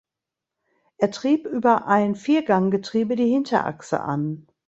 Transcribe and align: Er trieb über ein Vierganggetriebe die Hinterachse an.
Er 0.97 1.11
trieb 1.11 1.45
über 1.45 1.85
ein 1.85 2.15
Vierganggetriebe 2.15 3.15
die 3.15 3.29
Hinterachse 3.31 3.99
an. 3.99 4.47